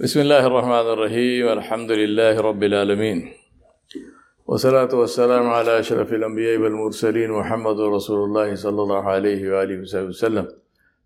[0.00, 3.32] بسم الله الرحمن الرحيم الحمد لله رب العالمين
[4.46, 9.76] والصلاة والسلام على أشرف الأنبياء والمرسلين محمد رسول الله صلى الله عليه وآله
[10.08, 10.46] وسلم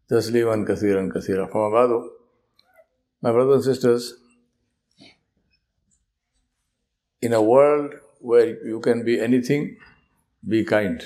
[0.08, 1.90] تسليما كثيرا كثيرا فما بعد
[3.22, 4.14] My brothers and sisters,
[7.20, 9.76] in a world where you can be anything,
[10.46, 11.02] be kind.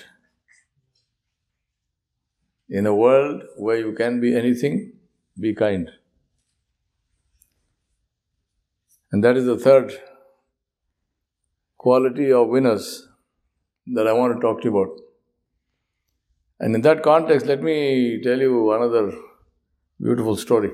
[2.68, 4.92] In a world where you can be anything,
[5.40, 5.88] be kind.
[9.12, 9.92] And that is the third
[11.78, 13.08] quality of winners
[13.94, 14.96] that I want to talk to you about.
[16.60, 19.12] And in that context, let me tell you another
[20.00, 20.70] beautiful story.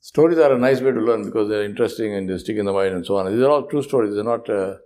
[0.00, 2.72] Stories are a nice way to learn because they're interesting and they stick in the
[2.72, 3.32] mind and so on.
[3.32, 4.14] These are all true stories.
[4.14, 4.48] They're not.
[4.48, 4.76] Uh,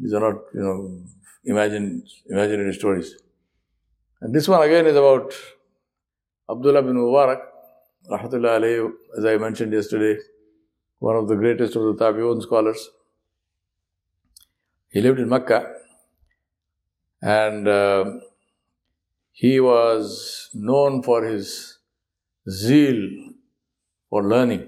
[0.00, 1.02] these are not, you know,
[1.44, 3.14] imagine, imaginary stories.
[4.20, 5.32] And this one again is about
[6.50, 7.40] Abdullah bin Mubarak,
[8.10, 10.20] rahmatullah alayhi, as I mentioned yesterday,
[11.04, 12.88] one of the greatest of the Tabi'un scholars.
[14.88, 15.58] He lived in Mecca
[17.20, 18.04] and uh,
[19.30, 21.78] he was known for his
[22.48, 23.00] zeal
[24.08, 24.66] for learning.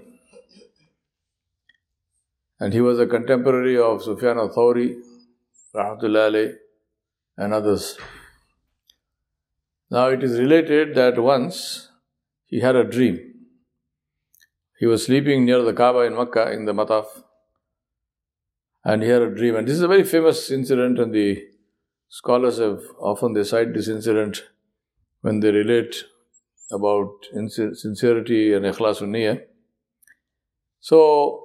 [2.61, 4.89] And he was a contemporary of Sufyan al-Thawri,
[5.75, 6.53] rahmatullahi
[7.39, 7.97] and others.
[9.91, 11.89] Now it is related that once
[12.45, 13.36] he had a dream.
[14.79, 17.07] He was sleeping near the Kaaba in Makkah in the Mataf
[18.85, 19.57] and he had a dream.
[19.57, 21.45] And this is a very famous incident and the
[22.09, 24.45] scholars have often they cite this incident
[25.23, 26.05] when they relate
[26.71, 29.43] about sincerity and ikhlasun niyyah.
[30.81, 31.43] So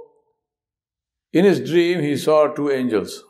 [1.31, 3.23] in his dream he saw two angels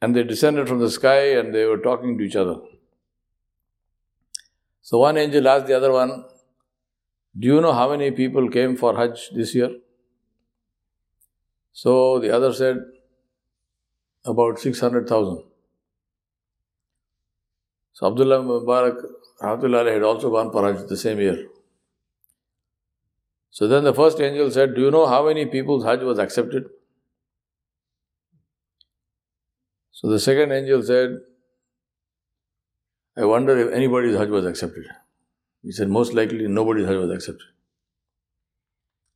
[0.00, 2.56] and they descended from the sky and they were talking to each other.
[4.82, 6.24] So one angel asked the other one,
[7.38, 9.70] Do you know how many people came for Hajj this year?
[11.72, 12.78] So the other said,
[14.24, 15.42] About 600,000.
[17.92, 19.02] So Abdullah Mubarak
[19.40, 21.46] Rahmatullah had also gone for Hajj the same year.
[23.50, 26.64] So then the first angel said, Do you know how many people's Hajj was accepted?
[29.92, 31.18] So the second angel said,
[33.16, 34.84] I wonder if anybody's Hajj was accepted.
[35.66, 37.46] He said, most likely nobody's Hajj was accepted.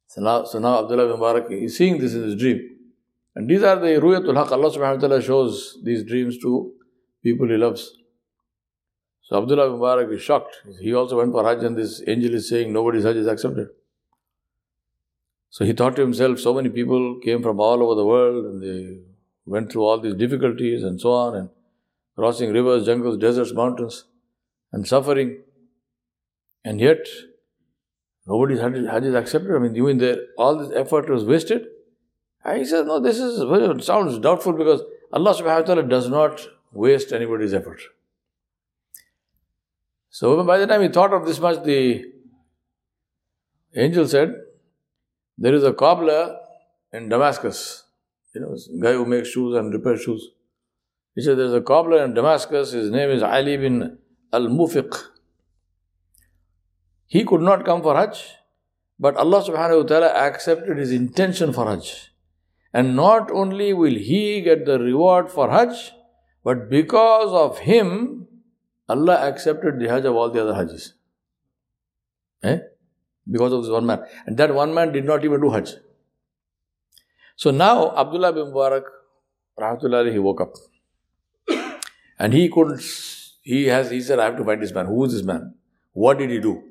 [0.08, 2.58] So now, so now Abdullah Mubarak is seeing this in his dream.
[3.36, 4.50] And these are the Ruyatul Haq.
[4.50, 6.72] Allah subhanahu wa ta'ala shows these dreams to
[7.22, 7.96] people he loves.
[9.22, 10.56] So Abdullah Mubarak is shocked.
[10.80, 13.68] He also went for Hajj and this angel is saying nobody's Hajj is accepted.
[15.50, 18.60] So he thought to himself, so many people came from all over the world and
[18.60, 18.98] they
[19.46, 21.48] went through all these difficulties and so on, and
[22.16, 24.06] crossing rivers, jungles, deserts, mountains,
[24.72, 25.42] and suffering.
[26.64, 27.06] And yet,
[28.26, 29.54] nobody's Hajj is accepted.
[29.54, 31.66] I mean, even there, all this effort was wasted.
[32.44, 34.82] And he says, no, this is, well, it sounds doubtful because
[35.12, 36.40] Allah subhanahu wa ta'ala does not
[36.72, 37.80] waste anybody's effort.
[40.10, 42.04] So by the time he thought of this much, the
[43.74, 44.34] angel said,
[45.38, 46.36] there is a cobbler
[46.92, 47.84] in Damascus
[48.34, 50.28] you know, guy who makes shoes and repairs shoes.
[51.14, 53.98] He said there's a cobbler in Damascus, his name is Ali bin
[54.32, 55.09] Al Mufiq.
[57.10, 58.18] He could not come for Hajj,
[58.96, 62.12] but Allah subhanahu wa ta'ala accepted his intention for Hajj.
[62.72, 65.90] And not only will he get the reward for Hajj,
[66.44, 68.28] but because of him,
[68.88, 70.92] Allah accepted the Hajj of all the other Hajjis.
[72.44, 72.60] Eh?
[73.28, 74.04] Because of this one man.
[74.26, 75.74] And that one man did not even do Hajj.
[77.34, 78.84] So now Abdullah bin Mubarak,
[79.58, 80.54] rahmatullah, he woke up.
[82.20, 82.82] And he couldn't,
[83.42, 84.86] he has, he said, I have to find this man.
[84.86, 85.54] Who is this man?
[85.92, 86.69] What did he do?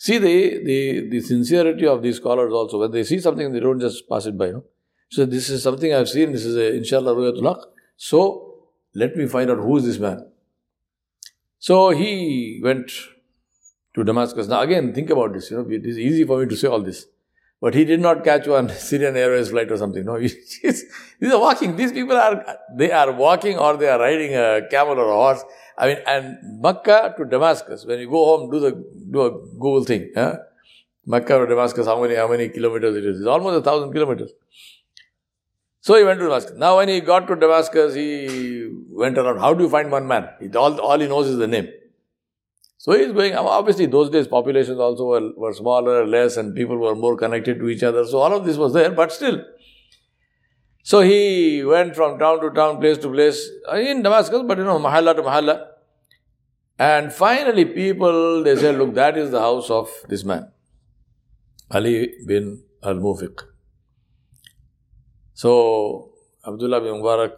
[0.00, 2.78] See the, the, the sincerity of these scholars also.
[2.78, 4.46] When they see something, they don't just pass it by.
[4.46, 4.64] Know?
[5.10, 6.32] So this is something I've seen.
[6.32, 7.62] This is a, inshallah ruyatul
[7.98, 8.54] So
[8.94, 10.26] let me find out who is this man.
[11.58, 12.90] So he went
[13.94, 14.48] to Damascus.
[14.48, 15.50] Now again, think about this.
[15.50, 17.04] You know, it is easy for me to say all this.
[17.60, 20.02] But he did not catch one Syrian Airways flight or something.
[20.02, 20.86] No, these
[21.22, 21.76] are walking.
[21.76, 22.42] These people are,
[22.74, 25.44] they are walking or they are riding a camel or a horse.
[25.80, 28.72] I mean, and Mecca to Damascus, when you go home, do the,
[29.10, 30.12] do a Google thing.
[31.06, 33.20] Mecca to Damascus, how many, how many kilometers it is?
[33.20, 34.30] It's almost a thousand kilometers.
[35.80, 36.58] So he went to Damascus.
[36.58, 39.38] Now when he got to Damascus, he went around.
[39.38, 40.28] How do you find one man?
[40.38, 41.68] He, all, all he knows is the name.
[42.76, 46.94] So he's going, obviously those days populations also were, were smaller, less, and people were
[46.94, 48.04] more connected to each other.
[48.04, 49.42] So all of this was there, but still.
[50.82, 54.64] So he went from town to town, place to place, uh, in Damascus, but you
[54.64, 55.66] know, mahalla to mahalla.
[56.80, 60.50] And finally, people they said, Look, that is the house of this man,
[61.70, 63.42] Ali bin al Mufiq.
[65.34, 66.12] So,
[66.46, 67.36] Abdullah bin Mubarak,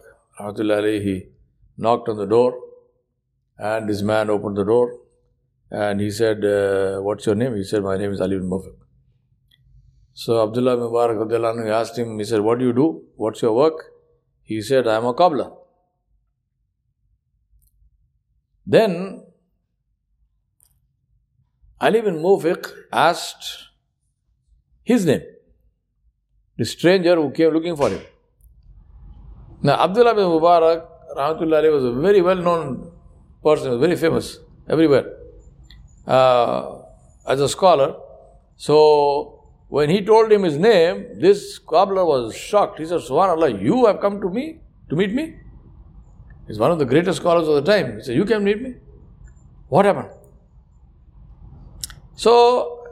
[1.01, 1.25] he
[1.77, 2.57] knocked on the door,
[3.57, 4.99] and this man opened the door,
[5.69, 7.57] and he said, uh, What's your name?
[7.57, 8.75] He said, My name is Ali bin Mufiq.
[10.13, 13.03] So Abdullah bin Mubarak asked him, he said, What do you do?
[13.17, 13.91] What's your work?
[14.41, 15.51] He said, I am a cobbler.
[18.65, 19.22] Then
[21.85, 23.45] Ali bin Mufiq asked
[24.83, 25.23] his name,
[26.57, 28.01] the stranger who came looking for him.
[29.61, 30.85] Now, Abdullah bin Mubarak
[31.17, 32.91] Rahmatullah was a very well known
[33.43, 34.39] person, very famous
[34.69, 35.05] everywhere
[36.07, 36.79] uh,
[37.27, 37.95] as a scholar.
[38.55, 42.79] So, when he told him his name, this cobbler was shocked.
[42.79, 44.59] He said, Subhanallah, you have come to me
[44.89, 45.35] to meet me?
[46.47, 47.97] He's one of the greatest scholars of the time.
[47.97, 48.75] He said, You can meet me?
[49.69, 50.09] What happened?
[52.15, 52.87] So,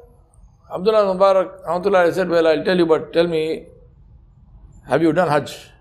[0.73, 3.65] Abdullah Mubarak, Abdullah said, Well, I'll tell you, but tell me,
[4.87, 5.71] have you done Hajj?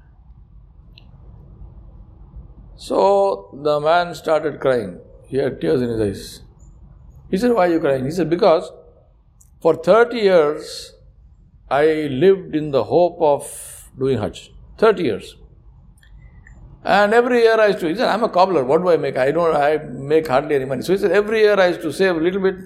[2.76, 5.00] So the man started crying.
[5.26, 6.42] He had tears in his eyes.
[7.30, 8.04] He said, Why are you crying?
[8.04, 8.70] He said, Because
[9.60, 10.94] for 30 years,
[11.70, 14.52] I lived in the hope of doing Hajj.
[14.78, 15.36] 30 years.
[16.82, 19.18] And every year I used to, he said, I'm a cobbler, what do I make?
[19.18, 20.82] I don't, I make hardly any money.
[20.82, 22.56] So he said, every year I used to save a little bit.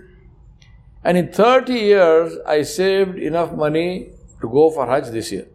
[1.05, 4.11] And in 30 years, I saved enough money
[4.41, 5.47] to go for Hajj this year.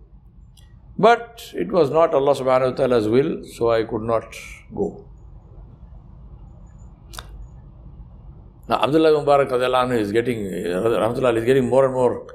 [0.98, 4.36] But it was not Allah subhanahu wa ta'ala's will, so I could not
[4.76, 5.06] go.
[8.68, 12.28] Now, Abdullah Mubarak is getting, Rahmatullah is getting more and more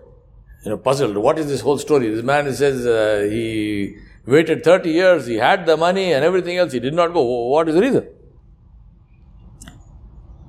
[0.64, 1.16] you know, puzzled.
[1.16, 2.12] What is this whole story?
[2.12, 3.96] This man says uh, he
[4.26, 7.22] waited 30 years, he had the money and everything else, he did not go.
[7.22, 8.08] What is the reason?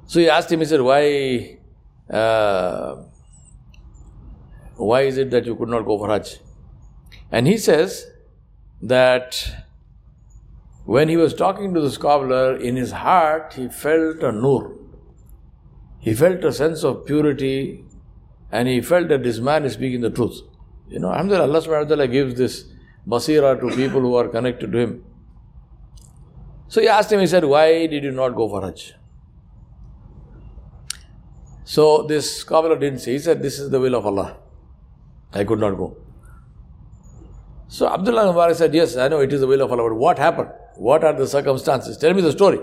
[0.08, 1.60] So he asked him, he said, why,
[2.10, 2.96] uh,
[4.76, 6.40] why is it that you could not go for Hajj?
[7.32, 8.08] And he says
[8.82, 9.66] that
[10.86, 14.78] when he was talking to the scholar, in his heart he felt a nur.
[16.00, 17.84] He felt a sense of purity
[18.52, 20.42] and he felt that this man is speaking the truth.
[20.88, 22.66] You know, Alhamdulillah, Allah subhanahu wa ta'ala gives this
[23.08, 25.04] basira to people who are connected to him.
[26.68, 28.94] So he asked him, he said, Why did you not go for Hajj?
[31.66, 34.38] So this scholar didn't say, he said, This is the will of Allah.
[35.34, 35.98] I could not go.
[37.68, 40.20] So Abdullah Mubarak said, Yes, I know it is the will of Allah, but what
[40.20, 40.50] happened?
[40.76, 41.98] What are the circumstances?
[41.98, 42.60] Tell me the story.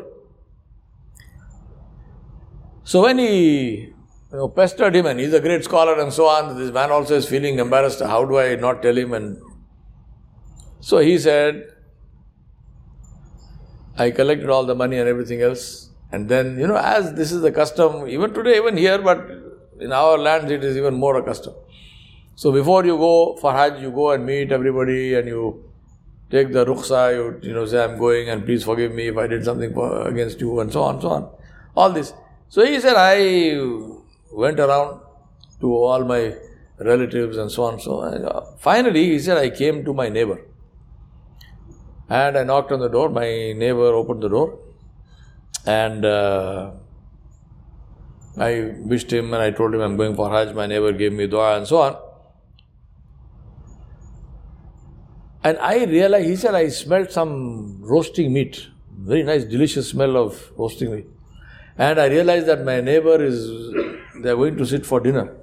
[2.84, 3.92] So when he
[4.32, 7.16] you know, pestered him and he's a great scholar and so on, this man also
[7.16, 8.00] is feeling embarrassed.
[8.00, 9.12] How do I not tell him?
[9.14, 9.38] And
[10.80, 11.64] so he said,
[13.98, 15.91] I collected all the money and everything else.
[16.12, 19.28] And then, you know, as this is the custom, even today, even here, but
[19.80, 21.54] in our lands it is even more a custom.
[22.34, 25.64] So before you go for Hajj, you go and meet everybody and you
[26.30, 29.26] take the rukhsa, you, you know, say, I'm going and please forgive me if I
[29.26, 31.30] did something for, against you and so on, so on.
[31.76, 32.12] All this.
[32.48, 33.72] So he said, I
[34.30, 35.00] went around
[35.60, 36.34] to all my
[36.78, 37.80] relatives and so on.
[37.80, 38.24] So on.
[38.24, 40.40] Uh, finally, he said, I came to my neighbor.
[42.08, 43.08] And I knocked on the door.
[43.08, 44.58] My neighbor opened the door.
[45.66, 46.72] And uh,
[48.36, 50.54] I wished him and I told him I'm going for Hajj.
[50.54, 51.96] My neighbor gave me dua and so on.
[55.44, 58.68] And I realized, he said, I smelled some roasting meat.
[58.96, 61.06] Very nice, delicious smell of roasting meat.
[61.76, 63.72] And I realized that my neighbor is,
[64.22, 65.34] they're going to sit for dinner.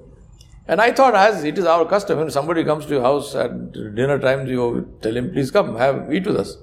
[0.68, 3.72] And I thought, as it is our custom, when somebody comes to your house at
[3.72, 6.58] dinner time, you tell him, please come, have eat with us.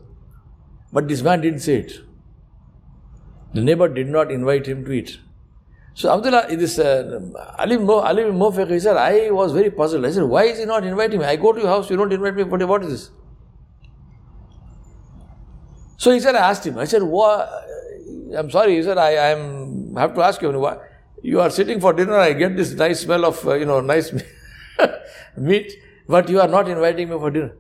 [0.93, 1.93] But this man didn't say it.
[3.57, 5.19] The neighbor did not invite him to eat.
[5.95, 7.21] So Abdullah, this uh,
[7.59, 10.05] Ali, Mo, Ali Mofiq, he said, I was very puzzled.
[10.05, 11.25] I said, why is he not inviting me?
[11.25, 12.43] I go to your house, you don't invite me.
[12.43, 13.11] What is this?
[15.97, 17.49] So he said, I asked him, I said, what?
[18.37, 20.77] I'm sorry, he said, I am have to ask you, Why?
[21.23, 24.13] you are sitting for dinner, I get this nice smell of, uh, you know, nice
[25.39, 25.73] meat,
[26.07, 27.53] but you are not inviting me for dinner.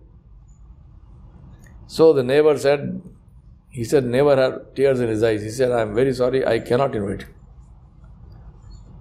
[1.87, 3.01] So the neighbor said,
[3.77, 5.43] he said, never had tears in his eyes.
[5.43, 7.27] He said, I am very sorry, I cannot invite you.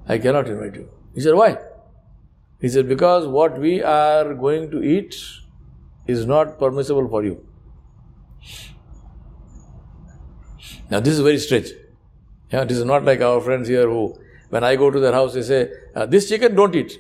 [0.05, 0.89] I cannot invite you.
[1.13, 1.58] He said, why?
[2.60, 5.15] He said, because what we are going to eat
[6.08, 7.48] is not permissible for you.
[10.91, 11.70] Now, this is very strange.
[12.51, 15.36] Yeah, this is not like our friends here who, when I go to their house,
[15.36, 17.00] they say, uh, This chicken don't eat.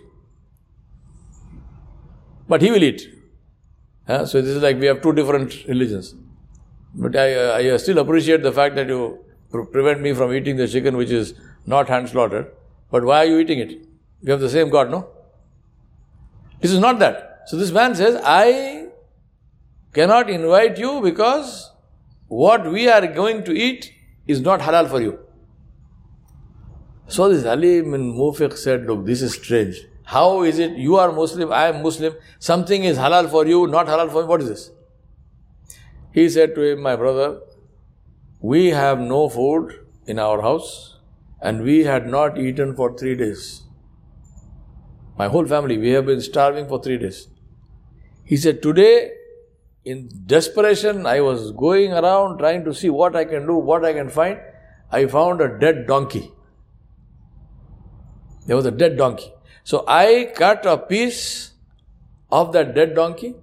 [2.47, 3.01] But he will eat.
[4.07, 6.15] Yeah, so, this is like we have two different religions.
[6.97, 9.19] But I, uh, I still appreciate the fact that you
[9.71, 11.33] prevent me from eating the chicken which is
[11.65, 12.51] not hand slaughtered.
[12.89, 13.71] But why are you eating it?
[14.21, 15.09] You have the same God, no?
[16.61, 17.43] This is not that.
[17.47, 18.87] So this man says, I
[19.93, 21.71] cannot invite you because
[22.27, 23.91] what we are going to eat
[24.25, 25.19] is not halal for you.
[27.07, 29.77] So this Ali bin Mufiq said, Look, this is strange.
[30.05, 33.87] How is it you are Muslim, I am Muslim, something is halal for you, not
[33.87, 34.27] halal for me?
[34.27, 34.71] What is this?
[36.15, 37.41] He said to him, My brother,
[38.39, 39.73] we have no food
[40.07, 40.97] in our house
[41.41, 43.63] and we had not eaten for three days.
[45.17, 47.27] My whole family, we have been starving for three days.
[48.23, 49.11] He said, Today,
[49.83, 53.91] in desperation, I was going around trying to see what I can do, what I
[53.91, 54.39] can find.
[54.91, 56.31] I found a dead donkey.
[58.47, 59.33] There was a dead donkey.
[59.63, 61.51] So I cut a piece
[62.31, 63.35] of that dead donkey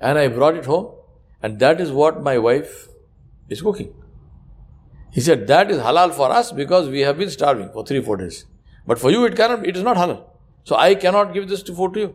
[0.00, 0.92] and I brought it home,
[1.42, 2.88] and that is what my wife
[3.48, 3.92] is cooking.
[5.12, 8.16] He said, That is halal for us because we have been starving for three, four
[8.16, 8.44] days.
[8.86, 10.24] But for you, it cannot, it is not halal.
[10.64, 12.14] So I cannot give this to food to you.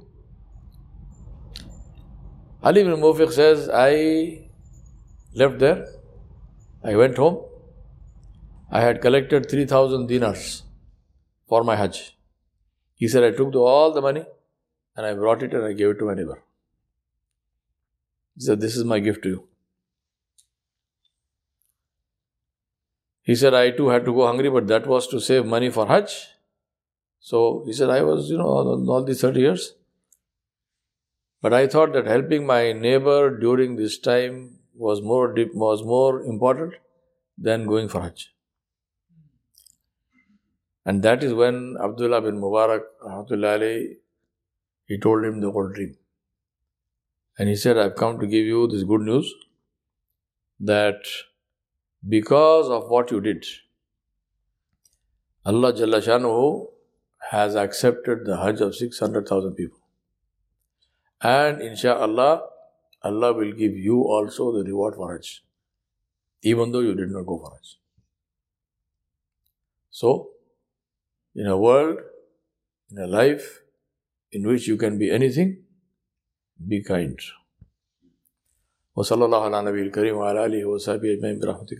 [2.63, 4.50] Ali ibn Mufiq says, I
[5.36, 5.86] left there,
[6.84, 7.43] I went home,
[8.72, 10.63] I had collected 3000 dinars
[11.48, 12.17] for my Hajj.
[12.96, 14.25] He said, I took the, all the money
[14.96, 16.41] and I brought it and I gave it to my neighbor.
[18.38, 19.48] He said, This is my gift to you.
[23.22, 25.88] He said, I too had to go hungry, but that was to save money for
[25.88, 26.27] Hajj.
[27.20, 29.74] So he said, I was, you know, all, all these 30 years.
[31.41, 36.22] But I thought that helping my neighbor during this time was more deep, was more
[36.24, 36.75] important
[37.38, 38.34] than going for Hajj.
[40.86, 43.96] And that is when Abdullah bin Mubarak, alayhi,
[44.86, 45.98] he told him the whole dream.
[47.38, 49.34] And he said, I've come to give you this good news
[50.60, 51.01] that
[52.08, 53.46] because of what you did,
[55.46, 56.67] Allah Jalla Shanuhu
[57.32, 59.79] has accepted the Hajj of 600,000 people.
[61.22, 62.41] And insha'Allah,
[63.03, 65.44] Allah will give you also the reward for Hajj,
[66.41, 67.77] even though you did not go for Hajj.
[69.91, 70.29] So,
[71.36, 72.00] in a world,
[72.91, 73.62] in a life
[74.32, 75.63] in which you can be anything,
[76.59, 77.21] be kind
[78.97, 81.75] وصلی اللہ علیہ نبی کریم علیہ وصحب اجمعین برحمتہ